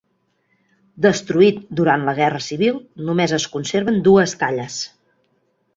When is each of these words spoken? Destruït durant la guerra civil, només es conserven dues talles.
Destruït 1.05 1.59
durant 1.81 2.07
la 2.09 2.15
guerra 2.21 2.41
civil, 2.47 2.81
només 3.11 3.39
es 3.41 3.49
conserven 3.59 4.05
dues 4.11 4.37
talles. 4.45 4.85